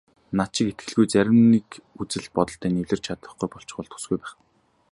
Над 0.37 0.51
шиг 0.55 0.67
итгэлгүй 0.71 1.07
зарим 1.13 1.39
нэг 1.53 1.67
үзэл 2.01 2.27
бодолтой 2.35 2.69
нь 2.71 2.81
эвлэрч 2.81 3.03
чадахгүй 3.07 3.47
болчихвол 3.49 3.89
тусгүй 3.91 4.17
байх. 4.19 4.33